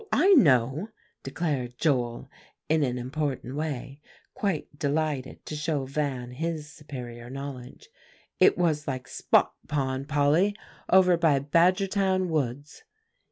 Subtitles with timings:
[0.11, 0.89] I know,"
[1.21, 2.27] declared Joel
[2.67, 4.01] in an important way,
[4.33, 7.87] quite delighted to show Van his superior knowledge;
[8.39, 10.55] "it was like Spot Pond, Polly,
[10.89, 12.83] over by Badgertown woods."